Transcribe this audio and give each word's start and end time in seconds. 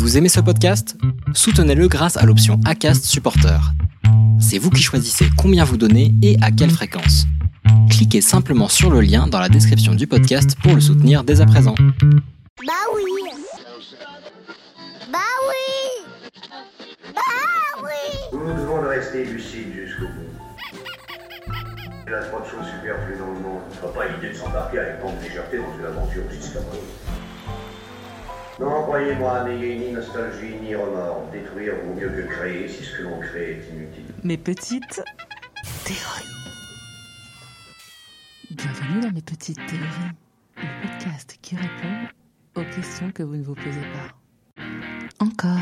Vous 0.00 0.16
aimez 0.16 0.30
ce 0.30 0.40
podcast? 0.40 0.96
Soutenez-le 1.34 1.86
grâce 1.86 2.16
à 2.16 2.24
l'option 2.24 2.58
ACAST 2.64 3.04
Supporter. 3.04 3.60
C'est 4.40 4.56
vous 4.56 4.70
qui 4.70 4.82
choisissez 4.82 5.26
combien 5.36 5.62
vous 5.62 5.76
donnez 5.76 6.14
et 6.22 6.38
à 6.40 6.50
quelle 6.50 6.70
fréquence. 6.70 7.26
Cliquez 7.90 8.22
simplement 8.22 8.68
sur 8.68 8.90
le 8.90 9.02
lien 9.02 9.26
dans 9.26 9.38
la 9.38 9.50
description 9.50 9.94
du 9.94 10.06
podcast 10.06 10.56
pour 10.62 10.74
le 10.74 10.80
soutenir 10.80 11.22
dès 11.22 11.42
à 11.42 11.46
présent. 11.46 11.74
Bah 12.66 12.72
oui 12.94 13.02
Bah 15.12 15.18
oui 15.50 16.06
Bah 17.14 17.20
oui 17.82 18.32
Nous 18.32 18.38
nous 18.38 18.54
devons 18.54 18.80
de 18.80 18.86
rester 18.86 19.26
lucides 19.26 19.74
jusqu'au 19.84 20.06
bout. 20.06 21.52
Il 22.06 22.10
y 22.10 22.14
a 22.14 22.22
trop 22.22 22.40
de 22.40 22.46
choses 22.46 22.66
superflues 22.74 23.18
dans 23.18 23.32
le 23.34 23.40
monde. 23.40 23.60
Ce 23.70 23.86
pas 23.86 24.08
l'idée 24.08 24.32
de 24.32 24.38
s'embarquer 24.38 24.78
avec 24.78 25.00
grande 25.00 25.20
légèreté 25.22 25.58
dans 25.58 25.78
une 25.78 25.84
aventure 25.84 26.22
aussi 26.26 26.40
scabreuse. 26.40 27.19
Non, 28.60 28.82
croyez-moi, 28.82 29.44
n'ayez 29.44 29.78
ni 29.78 29.92
nostalgie 29.92 30.54
ni 30.60 30.74
remords. 30.74 31.30
Détruire 31.32 31.72
vaut 31.82 31.94
mieux 31.94 32.10
que 32.10 32.28
créer 32.28 32.68
si 32.68 32.84
ce 32.84 32.98
que 32.98 33.02
l'on 33.04 33.18
crée 33.18 33.52
est 33.52 33.74
inutile. 33.74 34.04
Mes 34.22 34.36
petites 34.36 35.02
théories. 35.82 36.28
Bienvenue 38.50 39.00
dans 39.00 39.12
mes 39.12 39.22
petites 39.22 39.64
théories, 39.66 40.12
le 40.58 40.86
podcast 40.86 41.38
qui 41.40 41.56
répond 41.56 42.06
aux 42.54 42.74
questions 42.74 43.10
que 43.12 43.22
vous 43.22 43.36
ne 43.36 43.42
vous 43.42 43.54
posez 43.54 43.80
pas. 43.80 44.62
Encore. 45.24 45.56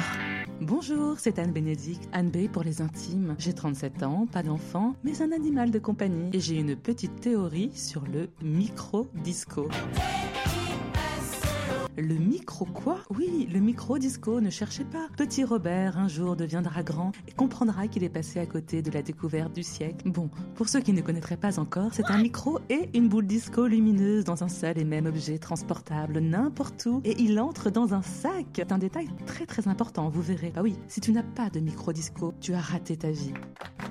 Bonjour, 0.61 1.21
c'est 1.21 1.39
Anne 1.39 1.53
Bénédicte, 1.53 2.09
Anne 2.13 2.31
B 2.31 2.49
pour 2.51 2.65
les 2.65 2.83
intimes. 2.83 3.37
J'ai 3.39 3.53
37 3.53 4.03
ans, 4.03 4.27
pas 4.27 4.43
d'enfant, 4.43 4.97
mais 5.05 5.23
un 5.23 5.31
animal 5.31 5.71
de 5.71 5.79
compagnie. 5.79 6.31
Et 6.33 6.41
j'ai 6.41 6.57
une 6.57 6.75
petite 6.75 7.21
théorie 7.21 7.71
sur 7.75 8.03
le 8.13 8.29
micro-disco. 8.43 9.69
Le 12.01 12.15
micro 12.15 12.65
quoi? 12.65 13.01
Oui, 13.11 13.49
le 13.53 13.59
micro 13.59 13.99
disco, 13.99 14.41
ne 14.41 14.51
cherchez 14.51 14.85
pas. 14.85 15.09
Petit 15.17 15.43
Robert 15.43 15.99
un 15.99 16.07
jour 16.07 16.37
deviendra 16.37 16.85
grand 16.85 17.11
et 17.27 17.33
comprendra 17.33 17.89
qu'il 17.89 18.05
est 18.05 18.09
passé 18.09 18.39
à 18.39 18.47
côté 18.47 18.83
de 18.83 18.93
la 18.93 19.03
découverte 19.03 19.53
du 19.53 19.65
siècle. 19.65 20.09
Bon, 20.09 20.31
pour 20.55 20.69
ceux 20.69 20.79
qui 20.79 20.93
ne 20.93 21.01
connaîtraient 21.01 21.37
pas 21.37 21.59
encore, 21.59 21.93
c'est 21.93 22.09
un 22.09 22.19
micro 22.19 22.61
et 22.71 22.89
une 22.95 23.09
boule 23.09 23.27
disco 23.27 23.67
lumineuse 23.67 24.23
dans 24.23 24.45
un 24.45 24.49
seul 24.49 24.79
et 24.79 24.85
même 24.85 25.07
objet 25.07 25.39
transportable 25.39 26.21
n'importe 26.21 26.87
où 26.87 27.01
et 27.05 27.21
il 27.21 27.41
entre 27.41 27.69
dans 27.69 27.93
un 27.95 28.03
sac. 28.03 28.47
C'est 28.55 28.71
un 28.71 28.79
détail 28.79 29.09
très 29.27 29.45
très 29.45 29.67
important, 29.67 30.09
vous 30.09 30.23
verrez. 30.23 30.53
Ah 30.55 30.63
oui, 30.63 30.77
si 30.87 31.01
tu 31.01 31.11
n'as 31.11 31.25
pas 31.25 31.51
de 31.51 31.59
micro 31.59 31.93
disco, 31.93 32.33
tu 32.41 32.55
as 32.55 32.61
raté 32.61 32.97
ta 32.97 33.11
vie. 33.11 33.35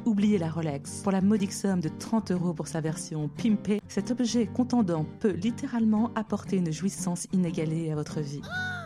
Oubliez 0.08 0.38
la 0.38 0.50
Rolex. 0.50 1.02
Pour 1.02 1.12
la 1.12 1.20
modique 1.20 1.52
somme 1.52 1.82
de 1.82 1.90
30 1.90 2.32
euros 2.32 2.54
pour 2.54 2.70
sa 2.70 2.80
version 2.80 3.28
pimpée, 3.28 3.82
cet 3.90 4.10
objet 4.10 4.46
contendant 4.48 5.06
peut 5.20 5.34
littéralement 5.34 6.12
apporter 6.16 6.56
une 6.56 6.72
jouissance 6.72 7.28
inégalée 7.34 7.92
à 7.92 7.96
votre 7.96 8.22
vie. 8.22 8.42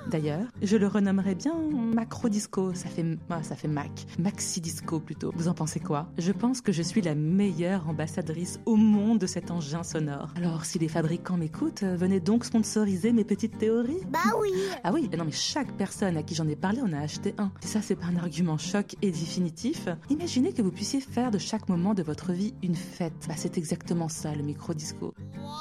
D'ailleurs, 0.09 0.47
je 0.61 0.77
le 0.77 0.87
renommerais 0.87 1.35
bien 1.35 1.53
macro 1.71 2.29
disco, 2.29 2.73
ça 2.73 2.89
fait 2.89 3.05
ah, 3.29 3.43
ça 3.43 3.55
fait 3.55 3.67
Mac, 3.67 4.05
maxi 4.19 4.61
disco 4.61 4.99
plutôt. 4.99 5.31
Vous 5.35 5.47
en 5.47 5.53
pensez 5.53 5.79
quoi? 5.79 6.09
Je 6.17 6.31
pense 6.31 6.61
que 6.61 6.71
je 6.71 6.81
suis 6.81 7.01
la 7.01 7.15
meilleure 7.15 7.87
ambassadrice 7.87 8.59
au 8.65 8.75
monde 8.75 9.19
de 9.19 9.27
cet 9.27 9.51
engin 9.51 9.83
sonore. 9.83 10.29
Alors, 10.35 10.65
si 10.65 10.79
les 10.79 10.87
fabricants 10.87 11.37
m'écoutent, 11.37 11.83
euh, 11.83 11.95
venez 11.95 12.19
donc 12.19 12.45
sponsoriser 12.45 13.13
mes 13.13 13.23
petites 13.23 13.57
théories. 13.57 14.01
Bah 14.09 14.19
oui 14.39 14.51
Ah 14.83 14.91
oui, 14.93 15.09
non 15.17 15.25
mais 15.25 15.31
chaque 15.31 15.71
personne 15.77 16.17
à 16.17 16.23
qui 16.23 16.35
j'en 16.35 16.47
ai 16.47 16.55
parlé 16.55 16.81
en 16.81 16.91
a 16.93 16.99
acheté 16.99 17.33
un. 17.37 17.51
Si 17.61 17.67
ça 17.67 17.81
c'est 17.81 17.95
pas 17.95 18.07
un 18.07 18.17
argument 18.17 18.57
choc 18.57 18.95
et 19.01 19.11
définitif, 19.11 19.87
imaginez 20.09 20.53
que 20.53 20.61
vous 20.61 20.71
puissiez 20.71 21.01
faire 21.01 21.31
de 21.31 21.37
chaque 21.37 21.69
moment 21.69 21.93
de 21.93 22.03
votre 22.03 22.31
vie 22.31 22.53
une 22.63 22.75
fête. 22.75 23.13
Bah, 23.27 23.35
c'est 23.37 23.57
exactement 23.57 24.09
ça 24.09 24.33
le 24.33 24.43
micro 24.43 24.73
disco. 24.73 25.13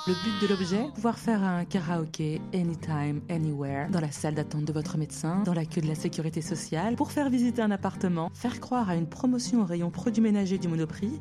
Le 0.06 0.14
but 0.14 0.42
de 0.42 0.54
l'objet, 0.54 0.84
pouvoir 0.94 1.19
faire 1.19 1.42
un 1.42 1.64
karaoké 1.64 2.41
anytime, 2.54 3.20
anywhere, 3.28 3.88
dans 3.91 4.00
la 4.00 4.10
salle 4.10 4.30
d'attente 4.34 4.64
de 4.64 4.73
votre 4.73 4.97
médecin, 4.98 5.42
dans 5.45 5.55
la 5.55 5.64
queue 5.64 5.81
de 5.81 5.89
la 5.89 5.95
sécurité 5.95 6.42
sociale, 6.42 6.97
pour 6.97 7.12
faire 7.12 7.31
visiter 7.31 7.62
un 7.62 7.70
appartement, 7.70 8.31
faire 8.34 8.61
croire 8.61 8.89
à 8.91 8.97
une 8.97 9.09
promotion 9.09 9.62
au 9.62 9.64
rayon 9.64 9.91
produits 9.91 10.22
ménagers 10.22 10.59
du 10.59 10.69
Monoprix. 10.69 11.20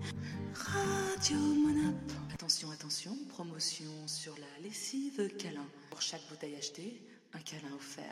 Radio 0.54 1.38
Monop. 1.38 1.96
Attention, 2.34 2.72
attention, 2.72 3.12
promotion 3.30 3.86
sur 4.08 4.34
la 4.36 4.68
lessive 4.68 5.30
câlin. 5.38 5.66
Pour 5.90 6.02
chaque 6.02 6.22
bouteille 6.30 6.56
achetée, 6.56 7.02
un 7.34 7.40
câlin 7.40 7.74
offert. 7.76 8.04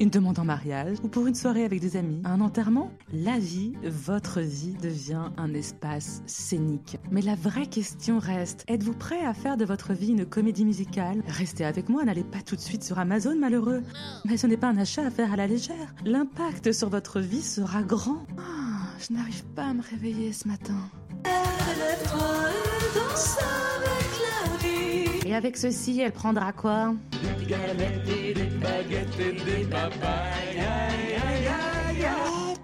Une 0.00 0.10
demande 0.10 0.38
en 0.38 0.44
mariage 0.44 0.98
ou 1.02 1.08
pour 1.08 1.26
une 1.26 1.34
soirée 1.34 1.64
avec 1.64 1.80
des 1.80 1.96
amis, 1.96 2.20
un 2.24 2.40
enterrement 2.40 2.92
La 3.12 3.38
vie, 3.38 3.72
votre 3.84 4.40
vie 4.40 4.74
devient 4.74 5.30
un 5.36 5.54
espace 5.54 6.22
scénique. 6.26 6.98
Mais 7.10 7.22
la 7.22 7.34
vraie 7.34 7.66
question 7.66 8.18
reste, 8.18 8.64
êtes-vous 8.68 8.94
prêt 8.94 9.24
à 9.24 9.34
faire 9.34 9.56
de 9.56 9.64
votre 9.64 9.92
vie 9.92 10.10
une 10.10 10.26
comédie 10.26 10.64
musicale? 10.64 11.22
Restez 11.26 11.64
avec 11.64 11.88
moi, 11.88 12.04
n'allez 12.04 12.24
pas 12.24 12.42
tout 12.42 12.56
de 12.56 12.60
suite 12.60 12.84
sur 12.84 12.98
Amazon 12.98 13.36
malheureux. 13.36 13.82
Mais 14.24 14.36
ce 14.36 14.46
n'est 14.46 14.56
pas 14.56 14.68
un 14.68 14.78
achat 14.78 15.06
à 15.06 15.10
faire 15.10 15.32
à 15.32 15.36
la 15.36 15.46
légère. 15.46 15.94
L'impact 16.04 16.72
sur 16.72 16.90
votre 16.90 17.20
vie 17.20 17.42
sera 17.42 17.82
grand. 17.82 18.26
Ah, 18.38 18.88
je 18.98 19.14
n'arrive 19.14 19.44
pas 19.54 19.66
à 19.66 19.74
me 19.74 19.82
réveiller 19.82 20.32
ce 20.32 20.46
matin. 20.46 20.76
Et 25.28 25.34
avec 25.34 25.58
ceci, 25.58 26.00
elle 26.00 26.12
prendra 26.12 26.54
quoi? 26.54 26.94
Hé, 27.12 27.54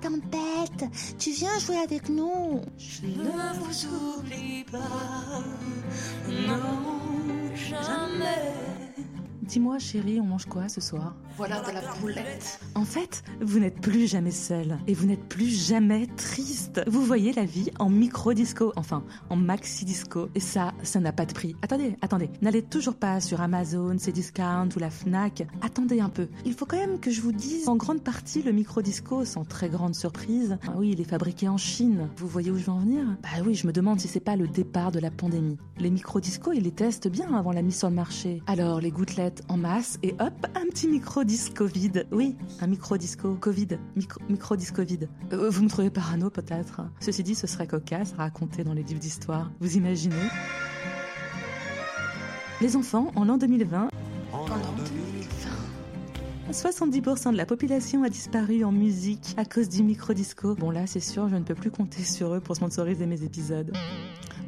tempête 0.01 0.91
Tu 1.19 1.33
viens 1.33 1.59
jouer 1.59 1.77
avec 1.85 2.09
nous. 2.09 2.63
Je 2.79 3.03
ne 3.03 3.59
vous 3.59 3.87
oublie 4.17 4.65
pas, 4.73 5.45
non, 6.27 7.55
jamais. 7.55 8.55
Dis-moi, 9.47 9.79
chérie, 9.79 10.21
on 10.21 10.25
mange 10.25 10.47
quoi 10.47 10.71
ce 10.71 10.81
soir? 10.81 11.15
Voilà 11.37 11.61
de 11.61 11.71
la 11.73 11.83
poulette. 11.83 12.61
En 12.75 12.85
fait, 12.85 13.23
vous 13.43 13.59
n'êtes 13.59 13.79
plus 13.79 14.07
jamais 14.07 14.31
seul 14.31 14.79
et 14.87 14.95
vous 14.95 15.05
n'êtes 15.05 15.29
plus 15.29 15.49
jamais 15.49 16.07
triste. 16.17 16.81
Vous 16.87 17.03
voyez 17.03 17.33
la 17.35 17.45
vie 17.45 17.71
en 17.79 17.91
micro-disco, 17.91 18.73
enfin 18.77 19.05
en 19.29 19.37
maxi-disco. 19.37 20.29
Et 20.35 20.41
ça, 20.41 20.73
ça 20.83 20.99
n'a 20.99 21.13
pas 21.13 21.27
de 21.27 21.35
prix. 21.35 21.57
Attendez, 21.61 21.97
attendez. 22.01 22.31
N'allez 22.41 22.63
toujours 22.63 22.95
pas 22.95 23.21
sur 23.21 23.43
Amazon, 23.43 23.97
Cdiscount 23.99 24.71
ou 24.77 24.79
la 24.79 24.89
Fnac. 24.89 25.47
Attendez 25.61 26.01
un 26.01 26.09
peu. 26.09 26.29
Il 26.47 26.55
faut 26.55 26.65
quand 26.65 26.79
même 26.79 26.99
que 26.99 27.11
je 27.11 27.21
vous 27.21 27.33
dise, 27.33 27.69
en 27.69 27.77
grande 27.77 28.03
partie, 28.03 28.43
le 28.43 28.53
micro-disco, 28.53 29.27
sans 29.27 29.45
très 29.45 29.69
grande 29.69 29.95
surprise, 29.95 30.57
ah 30.67 30.73
oui, 30.77 30.93
il 30.93 31.01
est 31.03 31.09
fabriqué 31.09 31.49
en 31.49 31.59
Chine. 31.59 32.09
Vous 32.17 32.29
voyez 32.29 32.51
où 32.51 32.57
je 32.57 32.65
veux 32.65 32.73
en 32.73 32.79
venir? 32.79 33.05
Bah 33.23 33.43
oui, 33.45 33.55
je 33.55 33.67
me 33.67 33.73
demande 33.73 34.01
si 34.01 34.09
c'est 34.09 34.21
pas 34.21 34.37
le 34.37 34.49
départ 34.49 34.91
de 34.91 35.01
la 35.01 35.11
pandémie. 35.11 35.59
Les 35.79 35.91
micro-discos, 35.91 36.53
ils 36.55 36.63
les 36.63 36.73
testent 36.73 37.09
bien 37.09 37.35
avant 37.35 37.53
la 37.53 37.61
mise 37.61 37.79
sur 37.79 37.91
le 37.91 37.95
marché. 37.95 38.43
Alors, 38.47 38.81
les 38.81 38.91
gouttelettes 38.91 39.34
en 39.49 39.57
masse 39.57 39.99
et 40.03 40.13
hop, 40.21 40.47
un 40.55 40.67
petit 40.71 40.89
micro-disco 40.89 41.67
vide. 41.67 42.07
Oui, 42.13 42.37
un 42.61 42.67
micro-disco 42.67 43.35
Covid. 43.35 43.79
Micro- 43.97 44.21
Micro-disco 44.29 44.83
vide. 44.83 45.09
Euh, 45.33 45.49
vous 45.51 45.63
me 45.63 45.69
trouvez 45.69 45.91
parano 45.91 46.31
peut-être 46.31 46.83
Ceci 47.01 47.23
dit, 47.23 47.35
ce 47.35 47.47
serait 47.47 47.67
cocasse 47.67 48.15
à 48.19 48.23
raconter 48.25 48.65
dans 48.65 48.73
les 48.75 48.83
livres 48.83 49.01
d'histoire. 49.01 49.51
Vous 49.61 49.77
imaginez? 49.77 50.15
Les 52.61 52.77
enfants, 52.77 53.11
en 53.17 53.25
l'an 53.25 53.37
2020, 53.37 53.89
70% 56.53 57.33
de 57.33 57.37
la 57.37 57.47
population 57.47 58.03
a 58.05 58.09
disparu 58.09 58.65
en 58.65 58.71
musique 58.73 59.35
à 59.37 59.45
cause 59.45 59.69
du 59.69 59.83
micro-disco. 59.83 60.55
Bon 60.55 60.71
là, 60.71 60.87
c'est 60.87 61.01
sûr, 61.01 61.29
je 61.29 61.37
ne 61.37 61.43
peux 61.43 61.55
plus 61.55 61.71
compter 61.71 62.05
sur 62.05 62.35
eux 62.35 62.41
pour 62.41 62.55
sponsoriser 62.55 63.07
mes 63.07 63.23
épisodes. 63.23 63.73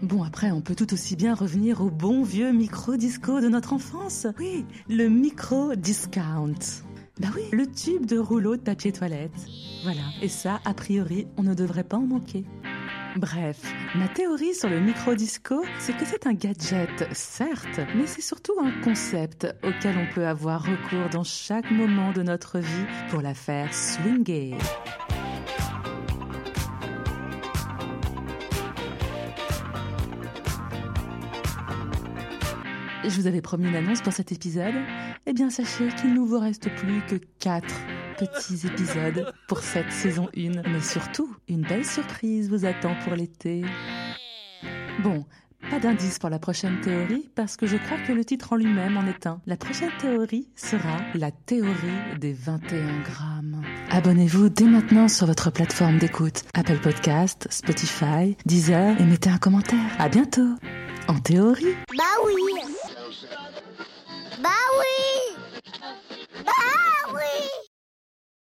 Bon, 0.03 0.23
après, 0.23 0.51
on 0.51 0.61
peut 0.61 0.75
tout 0.75 0.93
aussi 0.93 1.17
bien 1.17 1.35
revenir 1.35 1.81
au 1.81 1.91
bon 1.91 2.23
vieux 2.23 2.53
micro-disco 2.53 3.41
de 3.41 3.49
notre 3.49 3.73
enfance. 3.73 4.27
Oui, 4.39 4.67
le 4.89 5.09
micro-discount. 5.09 6.55
Bah 7.19 7.29
oui, 7.35 7.43
le 7.51 7.67
tube 7.67 8.05
de 8.05 8.19
rouleau 8.19 8.57
de 8.57 8.61
papier 8.61 8.93
toilette. 8.93 9.33
Voilà, 9.85 10.03
et 10.21 10.29
ça, 10.29 10.61
a 10.67 10.75
priori, 10.75 11.27
on 11.39 11.43
ne 11.43 11.55
devrait 11.55 11.85
pas 11.85 11.97
en 11.97 12.07
manquer. 12.07 12.45
Bref, 13.17 13.73
ma 13.95 14.09
théorie 14.09 14.55
sur 14.55 14.69
le 14.69 14.81
micro-disco, 14.81 15.65
c'est 15.79 15.97
que 15.97 16.05
c'est 16.05 16.27
un 16.27 16.35
gadget, 16.35 17.09
certes, 17.13 17.81
mais 17.97 18.07
c'est 18.07 18.21
surtout 18.21 18.53
un 18.63 18.73
concept 18.83 19.47
auquel 19.63 19.97
on 19.97 20.15
peut 20.15 20.27
avoir 20.27 20.63
recours 20.63 21.09
dans 21.11 21.25
chaque 21.25 21.71
moment 21.71 22.13
de 22.13 22.23
notre 22.23 22.59
vie 22.59 22.87
pour 23.09 23.23
la 23.23 23.33
faire 23.33 23.73
swinger. 23.73 24.59
Je 33.09 33.21
vous 33.21 33.29
avais 33.29 33.41
promis 33.41 33.69
une 33.69 33.77
annonce 33.77 34.03
pour 34.03 34.13
cet 34.13 34.33
épisode. 34.33 34.75
Eh 35.27 35.33
bien, 35.33 35.49
sachez 35.49 35.89
qu'il 36.01 36.13
ne 36.13 36.19
vous 36.21 36.41
reste 36.41 36.69
plus 36.75 37.03
que 37.07 37.15
4 37.39 37.65
petits 38.19 38.67
épisodes 38.67 39.33
pour 39.47 39.61
cette 39.61 39.93
saison 39.93 40.29
1. 40.37 40.63
Mais 40.69 40.81
surtout, 40.81 41.33
une 41.49 41.63
belle 41.63 41.85
surprise 41.85 42.49
vous 42.49 42.65
attend 42.65 42.97
pour 43.05 43.15
l'été. 43.15 43.65
Bon, 45.05 45.25
pas 45.71 45.79
d'indice 45.79 46.19
pour 46.19 46.31
la 46.31 46.41
prochaine 46.41 46.81
théorie 46.81 47.31
parce 47.37 47.57
que 47.57 47.67
je 47.67 47.77
crois 47.77 47.99
que 48.07 48.13
le 48.13 48.25
titre 48.25 48.55
en 48.55 48.57
lui-même 48.57 48.97
en 48.97 49.07
est 49.07 49.27
un. 49.27 49.41
La 49.47 49.57
prochaine 49.57 49.93
théorie 50.01 50.49
sera 50.57 50.99
la 51.15 51.31
théorie 51.31 52.19
des 52.19 52.33
21 52.33 53.03
grammes. 53.03 53.63
Abonnez-vous 53.91 54.49
dès 54.49 54.65
maintenant 54.65 55.07
sur 55.07 55.29
votre 55.29 55.53
plateforme 55.53 55.99
d'écoute 55.99 56.43
Apple 56.55 56.81
Podcast, 56.83 57.47
Spotify, 57.51 58.37
Deezer 58.47 59.01
et 59.01 59.05
mettez 59.05 59.31
un 59.31 59.39
commentaire. 59.39 59.95
À 59.99 60.09
bientôt. 60.09 60.57
En 61.09 61.21
théorie. 61.21 61.77
Bah 61.97 62.03
oui 62.25 62.56
Bah 64.39 64.51
oui 64.79 64.96